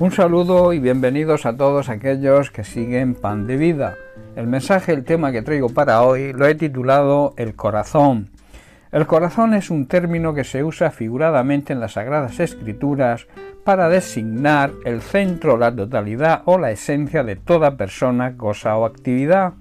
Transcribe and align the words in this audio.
Un 0.00 0.12
saludo 0.12 0.72
y 0.72 0.78
bienvenidos 0.78 1.44
a 1.44 1.56
todos 1.56 1.88
aquellos 1.88 2.52
que 2.52 2.62
siguen 2.62 3.16
Pan 3.16 3.48
de 3.48 3.56
Vida. 3.56 3.96
El 4.36 4.46
mensaje, 4.46 4.92
el 4.92 5.02
tema 5.02 5.32
que 5.32 5.42
traigo 5.42 5.70
para 5.70 6.02
hoy 6.02 6.32
lo 6.32 6.46
he 6.46 6.54
titulado 6.54 7.34
El 7.36 7.56
corazón. 7.56 8.30
El 8.92 9.08
corazón 9.08 9.54
es 9.54 9.70
un 9.70 9.88
término 9.88 10.34
que 10.34 10.44
se 10.44 10.62
usa 10.62 10.92
figuradamente 10.92 11.72
en 11.72 11.80
las 11.80 11.94
Sagradas 11.94 12.38
Escrituras 12.38 13.26
para 13.64 13.88
designar 13.88 14.70
el 14.84 15.02
centro, 15.02 15.56
la 15.56 15.74
totalidad 15.74 16.42
o 16.44 16.58
la 16.58 16.70
esencia 16.70 17.24
de 17.24 17.34
toda 17.34 17.76
persona, 17.76 18.36
cosa 18.36 18.76
o 18.76 18.84
actividad. 18.84 19.54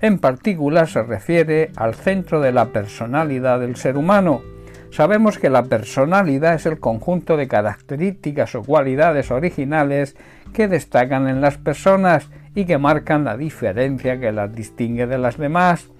En 0.00 0.18
particular 0.18 0.88
se 0.88 1.02
refiere 1.02 1.72
al 1.76 1.94
centro 1.94 2.40
de 2.40 2.52
la 2.52 2.72
personalidad 2.72 3.60
del 3.60 3.76
ser 3.76 3.98
humano 3.98 4.40
Sabemos 4.94 5.40
que 5.40 5.50
la 5.50 5.64
personalidad 5.64 6.54
es 6.54 6.66
el 6.66 6.78
conjunto 6.78 7.36
de 7.36 7.48
características 7.48 8.54
o 8.54 8.62
cualidades 8.62 9.32
originales 9.32 10.14
que 10.52 10.68
destacan 10.68 11.26
en 11.26 11.40
las 11.40 11.58
personas 11.58 12.30
y 12.54 12.64
que 12.64 12.78
marcan 12.78 13.24
la 13.24 13.36
diferencia 13.36 14.20
que 14.20 14.30
las 14.30 14.54
distingue 14.54 15.08
de 15.08 15.18
las 15.18 15.36
demás. 15.36 15.90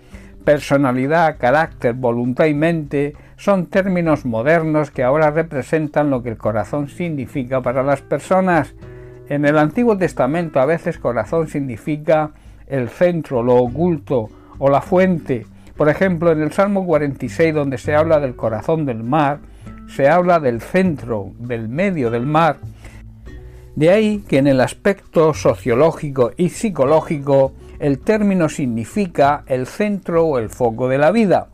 Personalidad, 0.45 1.39
carácter, 1.39 1.95
voluntad 1.95 2.45
y 2.45 2.55
mente 2.55 3.15
son 3.37 3.67
términos 3.67 4.25
modernos 4.25 4.93
que 4.93 5.03
ahora 5.03 5.33
representan 5.33 6.09
lo 6.09 6.23
que 6.23 6.29
el 6.29 6.39
corazón 6.39 6.87
significa 6.89 7.63
para 7.63 7.83
las 7.83 8.01
personas. 8.01 8.77
En 9.29 9.45
el 9.45 9.59
Antiguo 9.59 9.99
Testamento 9.99 10.61
a 10.61 10.67
veces 10.67 10.99
corazón 10.99 11.49
significa 11.49 12.31
el 12.69 12.89
centro, 12.91 13.43
lo 13.43 13.57
oculto 13.57 14.29
o 14.59 14.71
la 14.71 14.81
fuente, 14.81 15.47
por 15.77 15.89
ejemplo, 15.89 16.31
en 16.33 16.41
el 16.41 16.53
Salmo 16.53 16.87
46, 16.87 17.55
donde 17.55 17.79
se 17.79 17.95
habla 17.95 18.21
del 18.21 18.37
corazón 18.37 18.87
del 18.87 19.03
mar, 19.03 19.41
se 19.89 20.09
habla 20.09 20.41
del 20.41 20.61
centro, 20.61 21.33
del 21.39 21.69
medio 21.69 22.11
del 22.11 22.27
mar. 22.27 22.59
De 23.75 23.91
ahí 23.91 24.25
que 24.29 24.39
en 24.39 24.47
el 24.47 24.61
aspecto 24.61 25.35
sociológico 25.35 26.33
y 26.37 26.51
psicológico 26.51 27.53
el 27.81 27.99
término 27.99 28.49
significa 28.49 29.43
el 29.47 29.67
centro 29.67 30.25
o 30.25 30.39
el 30.39 30.49
foco 30.49 30.89
de 30.89 30.99
la 30.99 31.11
vida. 31.11 31.49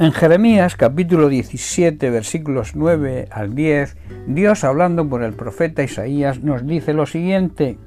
En 0.00 0.12
Jeremías 0.12 0.76
capítulo 0.76 1.28
17 1.28 2.10
versículos 2.10 2.74
9 2.74 3.28
al 3.30 3.54
10, 3.54 3.96
Dios 4.26 4.64
hablando 4.64 5.08
por 5.08 5.22
el 5.22 5.32
profeta 5.32 5.82
Isaías 5.82 6.42
nos 6.42 6.66
dice 6.66 6.92
lo 6.92 7.06
siguiente, 7.06 7.78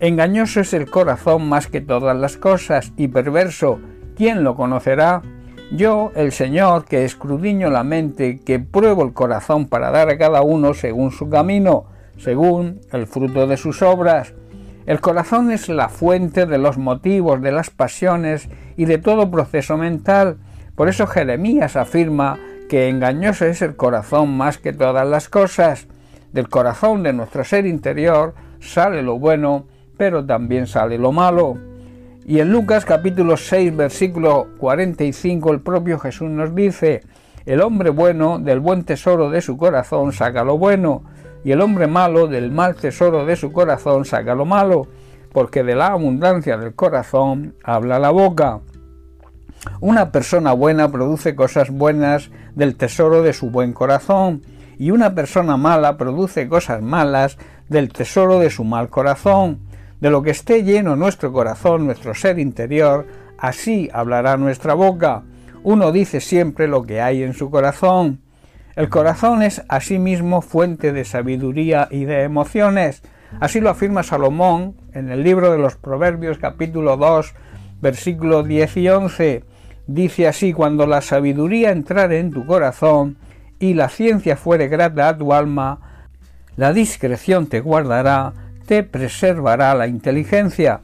Engañoso 0.00 0.60
es 0.60 0.72
el 0.72 0.90
corazón 0.90 1.48
más 1.48 1.68
que 1.68 1.80
todas 1.80 2.16
las 2.16 2.36
cosas 2.36 2.92
y 2.96 3.08
perverso, 3.08 3.80
¿quién 4.22 4.44
lo 4.44 4.54
conocerá? 4.54 5.20
Yo, 5.72 6.12
el 6.14 6.30
Señor, 6.30 6.84
que 6.84 7.04
escrudiño 7.04 7.70
la 7.70 7.82
mente, 7.82 8.38
que 8.38 8.60
pruebo 8.60 9.02
el 9.02 9.12
corazón 9.12 9.66
para 9.66 9.90
dar 9.90 10.10
a 10.10 10.16
cada 10.16 10.42
uno 10.42 10.74
según 10.74 11.10
su 11.10 11.28
camino, 11.28 11.86
según 12.18 12.78
el 12.92 13.08
fruto 13.08 13.48
de 13.48 13.56
sus 13.56 13.82
obras. 13.82 14.32
El 14.86 15.00
corazón 15.00 15.50
es 15.50 15.68
la 15.68 15.88
fuente 15.88 16.46
de 16.46 16.58
los 16.58 16.78
motivos, 16.78 17.42
de 17.42 17.50
las 17.50 17.70
pasiones 17.70 18.48
y 18.76 18.84
de 18.84 18.98
todo 18.98 19.28
proceso 19.28 19.76
mental. 19.76 20.36
Por 20.76 20.88
eso 20.88 21.08
Jeremías 21.08 21.74
afirma 21.74 22.38
que 22.68 22.88
engañoso 22.88 23.46
es 23.46 23.60
el 23.60 23.74
corazón 23.74 24.36
más 24.36 24.56
que 24.56 24.72
todas 24.72 25.04
las 25.04 25.28
cosas. 25.28 25.88
Del 26.32 26.48
corazón 26.48 27.02
de 27.02 27.12
nuestro 27.12 27.42
ser 27.42 27.66
interior 27.66 28.34
sale 28.60 29.02
lo 29.02 29.18
bueno, 29.18 29.66
pero 29.96 30.24
también 30.24 30.68
sale 30.68 30.96
lo 30.96 31.10
malo. 31.10 31.71
Y 32.24 32.38
en 32.38 32.52
Lucas 32.52 32.84
capítulo 32.84 33.36
6 33.36 33.74
versículo 33.76 34.46
45 34.58 35.52
el 35.52 35.60
propio 35.60 35.98
Jesús 35.98 36.30
nos 36.30 36.54
dice, 36.54 37.00
el 37.46 37.60
hombre 37.60 37.90
bueno 37.90 38.38
del 38.38 38.60
buen 38.60 38.84
tesoro 38.84 39.28
de 39.28 39.40
su 39.40 39.56
corazón 39.56 40.12
saca 40.12 40.44
lo 40.44 40.56
bueno, 40.56 41.02
y 41.42 41.50
el 41.50 41.60
hombre 41.60 41.88
malo 41.88 42.28
del 42.28 42.52
mal 42.52 42.76
tesoro 42.76 43.26
de 43.26 43.34
su 43.34 43.50
corazón 43.50 44.04
saca 44.04 44.36
lo 44.36 44.44
malo, 44.44 44.86
porque 45.32 45.64
de 45.64 45.74
la 45.74 45.88
abundancia 45.88 46.56
del 46.56 46.76
corazón 46.76 47.56
habla 47.64 47.98
la 47.98 48.10
boca. 48.10 48.60
Una 49.80 50.12
persona 50.12 50.52
buena 50.52 50.92
produce 50.92 51.34
cosas 51.34 51.70
buenas 51.70 52.30
del 52.54 52.76
tesoro 52.76 53.22
de 53.22 53.32
su 53.32 53.50
buen 53.50 53.72
corazón, 53.72 54.42
y 54.78 54.92
una 54.92 55.14
persona 55.14 55.56
mala 55.56 55.96
produce 55.96 56.48
cosas 56.48 56.82
malas 56.82 57.36
del 57.68 57.92
tesoro 57.92 58.38
de 58.38 58.50
su 58.50 58.62
mal 58.62 58.88
corazón. 58.90 59.58
De 60.02 60.10
lo 60.10 60.20
que 60.24 60.32
esté 60.32 60.64
lleno 60.64 60.96
nuestro 60.96 61.32
corazón, 61.32 61.86
nuestro 61.86 62.12
ser 62.12 62.40
interior, 62.40 63.06
así 63.38 63.88
hablará 63.92 64.36
nuestra 64.36 64.74
boca. 64.74 65.22
Uno 65.62 65.92
dice 65.92 66.20
siempre 66.20 66.66
lo 66.66 66.82
que 66.82 67.00
hay 67.00 67.22
en 67.22 67.34
su 67.34 67.50
corazón. 67.50 68.20
El 68.74 68.88
corazón 68.88 69.42
es 69.42 69.62
asimismo 69.68 70.42
fuente 70.42 70.92
de 70.92 71.04
sabiduría 71.04 71.86
y 71.88 72.04
de 72.04 72.24
emociones. 72.24 73.04
Así 73.38 73.60
lo 73.60 73.70
afirma 73.70 74.02
Salomón 74.02 74.74
en 74.92 75.08
el 75.08 75.22
libro 75.22 75.52
de 75.52 75.58
los 75.58 75.76
Proverbios 75.76 76.36
capítulo 76.36 76.96
2 76.96 77.32
versículo 77.80 78.42
10 78.42 78.76
y 78.78 78.88
11. 78.88 79.44
Dice 79.86 80.26
así, 80.26 80.52
cuando 80.52 80.84
la 80.88 81.00
sabiduría 81.00 81.70
entrare 81.70 82.18
en 82.18 82.32
tu 82.32 82.44
corazón 82.44 83.18
y 83.60 83.74
la 83.74 83.88
ciencia 83.88 84.34
fuere 84.34 84.66
grata 84.66 85.10
a 85.10 85.16
tu 85.16 85.32
alma, 85.32 86.08
la 86.56 86.72
discreción 86.72 87.46
te 87.46 87.60
guardará 87.60 88.41
te 88.66 88.82
preservará 88.82 89.74
la 89.74 89.86
inteligencia. 89.86 90.80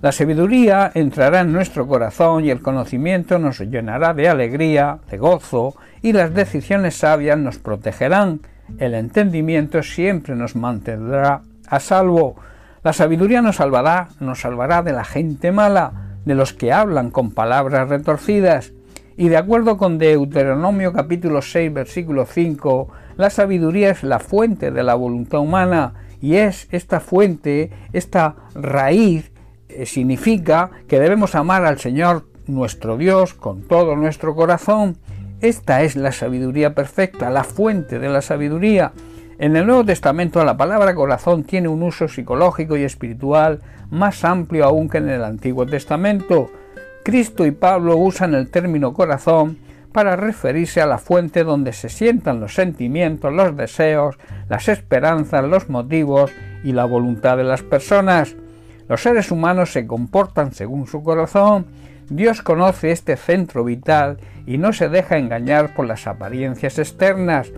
La 0.00 0.12
sabiduría 0.12 0.92
entrará 0.94 1.40
en 1.40 1.52
nuestro 1.52 1.88
corazón 1.88 2.44
y 2.44 2.50
el 2.50 2.62
conocimiento 2.62 3.38
nos 3.38 3.58
llenará 3.58 4.14
de 4.14 4.28
alegría, 4.28 4.98
de 5.10 5.18
gozo, 5.18 5.74
y 6.02 6.12
las 6.12 6.32
decisiones 6.32 6.96
sabias 6.96 7.36
nos 7.38 7.58
protegerán. 7.58 8.40
El 8.78 8.94
entendimiento 8.94 9.82
siempre 9.82 10.36
nos 10.36 10.54
mantendrá 10.54 11.42
a 11.66 11.80
salvo. 11.80 12.36
La 12.84 12.92
sabiduría 12.92 13.42
nos 13.42 13.56
salvará, 13.56 14.08
nos 14.20 14.40
salvará 14.40 14.82
de 14.82 14.92
la 14.92 15.04
gente 15.04 15.50
mala, 15.50 15.92
de 16.24 16.34
los 16.34 16.52
que 16.52 16.72
hablan 16.72 17.10
con 17.10 17.32
palabras 17.32 17.88
retorcidas. 17.88 18.72
Y 19.18 19.30
de 19.30 19.36
acuerdo 19.36 19.78
con 19.78 19.98
Deuteronomio 19.98 20.92
capítulo 20.92 21.42
6 21.42 21.74
versículo 21.74 22.24
5, 22.24 22.88
la 23.16 23.30
sabiduría 23.30 23.90
es 23.90 24.04
la 24.04 24.20
fuente 24.20 24.70
de 24.70 24.84
la 24.84 24.94
voluntad 24.94 25.40
humana 25.40 25.94
y 26.20 26.36
es 26.36 26.68
esta 26.70 27.00
fuente, 27.00 27.72
esta 27.92 28.36
raíz, 28.54 29.32
eh, 29.68 29.86
significa 29.86 30.70
que 30.86 31.00
debemos 31.00 31.34
amar 31.34 31.64
al 31.64 31.80
Señor 31.80 32.28
nuestro 32.46 32.96
Dios 32.96 33.34
con 33.34 33.62
todo 33.62 33.96
nuestro 33.96 34.36
corazón. 34.36 34.98
Esta 35.40 35.82
es 35.82 35.96
la 35.96 36.12
sabiduría 36.12 36.76
perfecta, 36.76 37.28
la 37.28 37.42
fuente 37.42 37.98
de 37.98 38.10
la 38.10 38.22
sabiduría. 38.22 38.92
En 39.40 39.56
el 39.56 39.66
Nuevo 39.66 39.84
Testamento 39.84 40.44
la 40.44 40.56
palabra 40.56 40.94
corazón 40.94 41.42
tiene 41.42 41.66
un 41.66 41.82
uso 41.82 42.06
psicológico 42.06 42.76
y 42.76 42.84
espiritual 42.84 43.62
más 43.90 44.24
amplio 44.24 44.64
aún 44.64 44.88
que 44.88 44.98
en 44.98 45.08
el 45.08 45.24
Antiguo 45.24 45.66
Testamento. 45.66 46.52
Cristo 47.08 47.46
y 47.46 47.52
Pablo 47.52 47.96
usan 47.96 48.34
el 48.34 48.50
término 48.50 48.92
corazón 48.92 49.56
para 49.92 50.14
referirse 50.14 50.82
a 50.82 50.86
la 50.86 50.98
fuente 50.98 51.42
donde 51.42 51.72
se 51.72 51.88
sientan 51.88 52.38
los 52.38 52.52
sentimientos, 52.52 53.32
los 53.32 53.56
deseos, 53.56 54.18
las 54.50 54.68
esperanzas, 54.68 55.42
los 55.48 55.70
motivos 55.70 56.30
y 56.62 56.72
la 56.72 56.84
voluntad 56.84 57.38
de 57.38 57.44
las 57.44 57.62
personas. 57.62 58.36
Los 58.90 59.00
seres 59.00 59.30
humanos 59.30 59.72
se 59.72 59.86
comportan 59.86 60.52
según 60.52 60.86
su 60.86 61.02
corazón. 61.02 61.64
Dios 62.10 62.42
conoce 62.42 62.90
este 62.90 63.16
centro 63.16 63.64
vital 63.64 64.18
y 64.46 64.58
no 64.58 64.74
se 64.74 64.90
deja 64.90 65.16
engañar 65.16 65.74
por 65.74 65.86
las 65.86 66.06
apariencias 66.06 66.78
externas. 66.78 67.50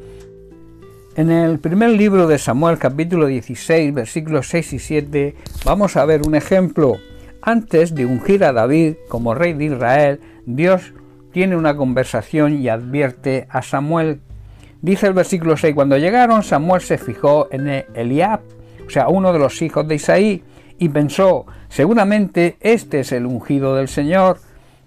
En 1.17 1.29
el 1.33 1.59
primer 1.59 1.91
libro 1.91 2.29
de 2.29 2.39
Samuel 2.39 2.79
capítulo 2.79 3.27
16 3.27 3.95
versículos 3.95 4.47
6 4.47 4.75
y 4.75 4.79
7 4.79 5.35
vamos 5.65 5.97
a 5.97 6.05
ver 6.05 6.21
un 6.25 6.37
ejemplo. 6.37 6.99
Antes 7.43 7.95
de 7.95 8.07
ungir 8.07 8.45
a 8.45 8.53
David 8.53 8.95
como 9.09 9.35
rey 9.35 9.53
de 9.55 9.65
Israel, 9.67 10.21
Dios 10.47 10.93
tiene 11.33 11.57
una 11.57 11.77
conversación 11.77 12.61
y 12.61 12.69
advierte 12.69 13.47
a 13.51 13.63
Samuel. 13.63 14.21
Dice 14.83 15.07
el 15.07 15.15
versículo 15.15 15.57
6, 15.57 15.75
cuando 15.75 15.97
llegaron 15.97 16.43
Samuel 16.43 16.81
se 16.81 16.99
fijó 16.99 17.49
en 17.51 17.85
Eliab, 17.95 18.41
o 18.87 18.91
sea, 18.91 19.09
uno 19.09 19.33
de 19.33 19.39
los 19.39 19.63
hijos 19.63 19.87
de 19.87 19.95
Isaí, 19.95 20.43
y 20.81 20.89
pensó, 20.89 21.47
seguramente 21.69 22.57
este 22.61 23.01
es 23.01 23.13
el 23.13 23.27
ungido 23.27 23.77
del 23.77 23.89
Señor. 23.89 24.39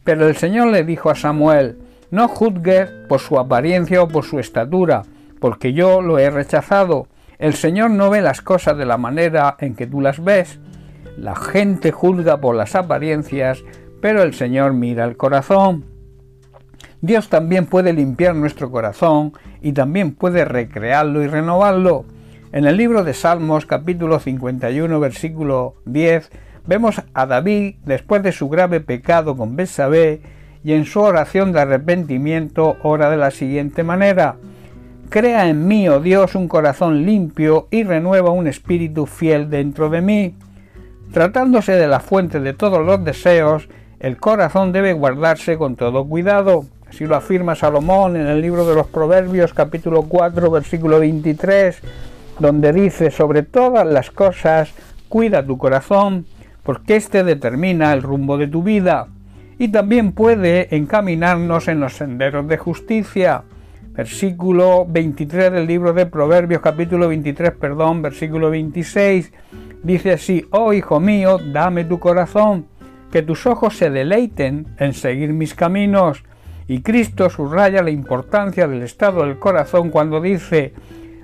Pero 0.03 0.27
el 0.27 0.35
Señor 0.35 0.67
le 0.67 0.83
dijo 0.83 1.09
a 1.09 1.15
Samuel, 1.15 1.77
no 2.09 2.27
juzgues 2.27 2.89
por 3.07 3.19
su 3.19 3.39
apariencia 3.39 4.01
o 4.01 4.07
por 4.07 4.25
su 4.25 4.39
estatura, 4.39 5.03
porque 5.39 5.71
yo 5.71 6.01
lo 6.01 6.19
he 6.19 6.29
rechazado. 6.29 7.07
El 7.37 7.53
Señor 7.53 7.91
no 7.91 8.09
ve 8.09 8.21
las 8.21 8.41
cosas 8.41 8.77
de 8.77 8.85
la 8.85 8.97
manera 8.97 9.55
en 9.59 9.75
que 9.75 9.87
tú 9.87 10.01
las 10.01 10.23
ves. 10.23 10.59
La 11.17 11.35
gente 11.35 11.91
juzga 11.91 12.41
por 12.41 12.55
las 12.55 12.75
apariencias, 12.75 13.63
pero 14.01 14.23
el 14.23 14.33
Señor 14.33 14.73
mira 14.73 15.05
el 15.05 15.15
corazón. 15.15 15.85
Dios 17.01 17.29
también 17.29 17.65
puede 17.65 17.93
limpiar 17.93 18.35
nuestro 18.35 18.71
corazón 18.71 19.33
y 19.61 19.73
también 19.73 20.15
puede 20.15 20.43
recrearlo 20.45 21.21
y 21.21 21.27
renovarlo. 21.27 22.05
En 22.51 22.65
el 22.65 22.77
libro 22.77 23.03
de 23.03 23.13
Salmos 23.13 23.65
capítulo 23.65 24.19
51 24.19 24.99
versículo 24.99 25.75
10 25.85 26.31
vemos 26.65 27.01
a 27.13 27.25
David 27.25 27.75
después 27.85 28.23
de 28.23 28.31
su 28.31 28.47
grave 28.47 28.79
pecado 28.79 29.35
con 29.35 29.55
Betsabé 29.55 30.21
y 30.63 30.73
en 30.73 30.85
su 30.85 31.01
oración 31.01 31.51
de 31.51 31.59
arrepentimiento 31.59 32.77
ora 32.83 33.09
de 33.09 33.17
la 33.17 33.31
siguiente 33.31 33.83
manera: 33.83 34.37
Crea 35.09 35.49
en 35.49 35.67
mí, 35.67 35.89
oh 35.89 35.99
Dios, 35.99 36.35
un 36.35 36.47
corazón 36.47 37.05
limpio 37.05 37.67
y 37.69 37.83
renueva 37.83 38.31
un 38.31 38.47
espíritu 38.47 39.05
fiel 39.05 39.49
dentro 39.49 39.89
de 39.89 40.01
mí. 40.01 40.35
Tratándose 41.13 41.73
de 41.73 41.87
la 41.87 41.99
fuente 41.99 42.39
de 42.39 42.53
todos 42.53 42.83
los 42.83 43.05
deseos, 43.05 43.69
el 43.99 44.17
corazón 44.17 44.71
debe 44.71 44.93
guardarse 44.93 45.59
con 45.59 45.75
todo 45.75 46.05
cuidado. 46.05 46.65
Así 46.89 47.05
lo 47.05 47.15
afirma 47.15 47.53
Salomón 47.53 48.15
en 48.15 48.25
el 48.25 48.41
libro 48.41 48.65
de 48.65 48.73
los 48.73 48.87
Proverbios 48.87 49.53
capítulo 49.53 50.01
4 50.09 50.49
versículo 50.49 50.99
23, 50.99 51.77
donde 52.39 52.73
dice, 52.73 53.11
sobre 53.11 53.43
todas 53.43 53.85
las 53.85 54.09
cosas, 54.09 54.73
cuida 55.07 55.45
tu 55.45 55.59
corazón, 55.59 56.25
porque 56.63 56.95
éste 56.95 57.23
determina 57.23 57.93
el 57.93 58.01
rumbo 58.01 58.39
de 58.39 58.47
tu 58.47 58.63
vida 58.63 59.05
y 59.59 59.67
también 59.67 60.13
puede 60.13 60.75
encaminarnos 60.75 61.67
en 61.67 61.79
los 61.79 61.93
senderos 61.93 62.47
de 62.47 62.57
justicia. 62.57 63.43
Versículo 63.91 64.87
23 64.89 65.51
del 65.51 65.67
libro 65.67 65.93
de 65.93 66.07
Proverbios, 66.07 66.63
capítulo 66.63 67.07
23, 67.07 67.51
perdón, 67.51 68.01
versículo 68.01 68.49
26, 68.49 69.31
dice 69.83 70.13
así, 70.13 70.45
oh 70.51 70.73
hijo 70.73 70.99
mío, 70.99 71.37
dame 71.37 71.83
tu 71.83 71.99
corazón, 71.99 72.65
que 73.11 73.21
tus 73.21 73.45
ojos 73.45 73.77
se 73.77 73.89
deleiten 73.89 74.67
en 74.79 74.93
seguir 74.93 75.33
mis 75.33 75.53
caminos. 75.53 76.23
Y 76.67 76.81
Cristo 76.81 77.29
subraya 77.29 77.83
la 77.83 77.91
importancia 77.91 78.67
del 78.67 78.81
estado 78.83 79.23
del 79.25 79.37
corazón 79.37 79.89
cuando 79.89 80.21
dice, 80.21 80.73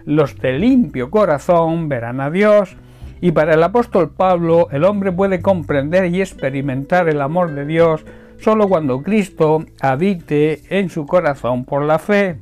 los 0.05 0.37
de 0.37 0.59
limpio 0.59 1.09
corazón 1.09 1.89
verán 1.89 2.21
a 2.21 2.29
Dios. 2.29 2.75
Y 3.21 3.31
para 3.31 3.53
el 3.53 3.63
apóstol 3.63 4.11
Pablo, 4.11 4.67
el 4.71 4.83
hombre 4.83 5.11
puede 5.11 5.41
comprender 5.41 6.05
y 6.13 6.21
experimentar 6.21 7.09
el 7.09 7.21
amor 7.21 7.51
de 7.53 7.65
Dios 7.65 8.05
solo 8.39 8.69
cuando 8.69 9.01
Cristo 9.01 9.65
habite 9.81 10.61
en 10.69 10.89
su 10.89 11.05
corazón 11.05 11.65
por 11.65 11.83
la 11.83 11.99
fe. 11.99 12.37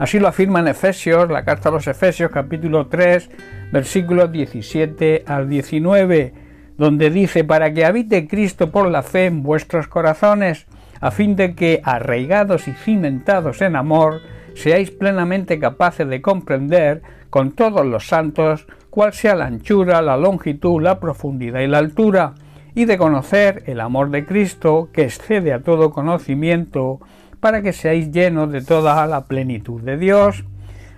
Así 0.00 0.18
lo 0.18 0.28
afirma 0.28 0.60
en 0.60 0.68
Efesios, 0.68 1.28
la 1.28 1.44
carta 1.44 1.68
a 1.68 1.72
los 1.72 1.86
Efesios 1.86 2.30
capítulo 2.30 2.86
3, 2.86 3.28
versículos 3.70 4.32
17 4.32 5.24
al 5.26 5.46
19, 5.46 6.32
donde 6.78 7.10
dice, 7.10 7.44
para 7.44 7.74
que 7.74 7.84
habite 7.84 8.26
Cristo 8.26 8.70
por 8.70 8.88
la 8.88 9.02
fe 9.02 9.26
en 9.26 9.42
vuestros 9.42 9.88
corazones, 9.88 10.66
a 11.02 11.10
fin 11.10 11.36
de 11.36 11.54
que, 11.54 11.82
arraigados 11.84 12.66
y 12.66 12.72
cimentados 12.72 13.60
en 13.60 13.76
amor, 13.76 14.22
seáis 14.54 14.90
plenamente 14.90 15.58
capaces 15.58 16.08
de 16.08 16.22
comprender 16.22 17.02
con 17.28 17.52
todos 17.52 17.84
los 17.84 18.06
santos 18.06 18.66
cuál 18.88 19.12
sea 19.12 19.34
la 19.34 19.48
anchura, 19.48 20.00
la 20.00 20.16
longitud, 20.16 20.80
la 20.80 20.98
profundidad 20.98 21.60
y 21.60 21.66
la 21.66 21.76
altura, 21.76 22.32
y 22.74 22.86
de 22.86 22.96
conocer 22.96 23.64
el 23.66 23.80
amor 23.80 24.08
de 24.08 24.24
Cristo 24.24 24.88
que 24.94 25.02
excede 25.02 25.52
a 25.52 25.60
todo 25.60 25.90
conocimiento, 25.90 27.00
para 27.40 27.62
que 27.62 27.72
seáis 27.72 28.10
llenos 28.10 28.52
de 28.52 28.62
toda 28.62 29.06
la 29.06 29.24
plenitud 29.24 29.80
de 29.82 29.96
Dios. 29.96 30.44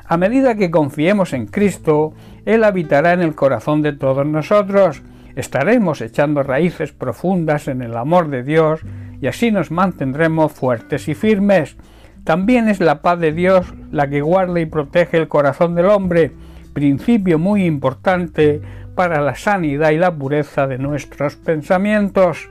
A 0.05 0.17
medida 0.17 0.56
que 0.56 0.71
confiemos 0.71 1.33
en 1.33 1.47
Cristo, 1.47 2.12
Él 2.44 2.65
habitará 2.65 3.12
en 3.12 3.23
el 3.23 3.35
corazón 3.35 3.81
de 3.83 3.93
todos 3.93 4.27
nosotros, 4.27 5.03
estaremos 5.37 6.00
echando 6.00 6.43
raíces 6.43 6.93
profundas 6.93 7.69
en 7.69 7.81
el 7.83 7.97
amor 7.97 8.29
de 8.29 8.43
Dios 8.43 8.81
y 9.21 9.29
así 9.29 9.50
nos 9.50 9.71
mantendremos 9.71 10.53
fuertes 10.53 11.09
y 11.09 11.15
firmes. 11.15 11.77
También 12.25 12.69
es 12.69 12.81
la 12.81 13.03
paz 13.03 13.19
de 13.19 13.33
Dios 13.33 13.73
la 13.91 14.09
que 14.09 14.21
guarda 14.21 14.61
y 14.61 14.67
protege 14.67 15.17
el 15.17 15.29
corazón 15.29 15.75
del 15.75 15.87
hombre, 15.87 16.33
principio 16.73 17.38
muy 17.38 17.65
importante 17.65 18.61
para 18.95 19.21
la 19.21 19.35
sanidad 19.35 19.91
y 19.91 19.99
la 19.99 20.15
pureza 20.15 20.67
de 20.67 20.79
nuestros 20.79 21.37
pensamientos. 21.37 22.50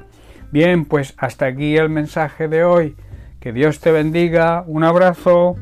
Bien, 0.52 0.86
pues 0.86 1.14
hasta 1.18 1.46
aquí 1.46 1.78
el 1.78 1.90
mensaje 1.90 2.48
de 2.48 2.64
hoy. 2.64 2.96
Que 3.42 3.52
Dios 3.52 3.80
te 3.80 3.92
bendiga. 3.92 4.64
Un 4.68 4.84
abrazo. 4.84 5.56